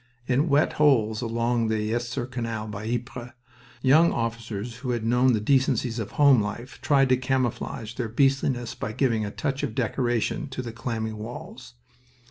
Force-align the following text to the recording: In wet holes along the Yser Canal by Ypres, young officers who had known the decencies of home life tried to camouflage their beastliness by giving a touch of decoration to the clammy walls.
In 0.25 0.49
wet 0.49 0.73
holes 0.81 1.21
along 1.21 1.67
the 1.67 1.77
Yser 1.93 2.25
Canal 2.25 2.65
by 2.67 2.85
Ypres, 2.87 3.33
young 3.83 4.11
officers 4.11 4.77
who 4.77 4.89
had 4.89 5.03
known 5.05 5.33
the 5.33 5.39
decencies 5.39 5.99
of 5.99 6.13
home 6.13 6.41
life 6.41 6.81
tried 6.81 7.09
to 7.09 7.17
camouflage 7.17 7.93
their 7.93 8.09
beastliness 8.09 8.73
by 8.73 8.93
giving 8.93 9.25
a 9.25 9.29
touch 9.29 9.61
of 9.61 9.75
decoration 9.75 10.47
to 10.47 10.63
the 10.63 10.73
clammy 10.73 11.13
walls. 11.13 11.75